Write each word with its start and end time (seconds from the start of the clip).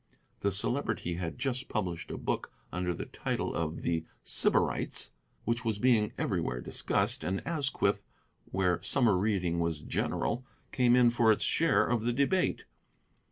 The 0.39 0.51
Celebrity 0.51 1.13
had 1.13 1.37
just 1.37 1.69
published 1.69 2.09
a 2.09 2.17
book, 2.17 2.51
under 2.71 2.91
the 2.91 3.05
title 3.05 3.53
of 3.53 3.83
'The 3.83 4.03
Sybarites', 4.23 5.11
which 5.45 5.63
was 5.63 5.77
being 5.77 6.11
everywhere 6.17 6.59
discussed; 6.59 7.23
and 7.23 7.45
Asquith, 7.45 8.01
where 8.45 8.81
summer 8.81 9.15
reading 9.15 9.59
was 9.59 9.83
general, 9.83 10.43
came 10.71 10.95
in 10.95 11.11
for 11.11 11.31
its 11.31 11.43
share 11.43 11.85
of 11.85 12.01
the 12.01 12.13
debate. 12.13 12.65